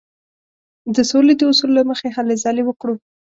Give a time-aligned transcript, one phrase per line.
[0.95, 2.95] د سولې د اصولو له مخې هلې ځلې وکړو.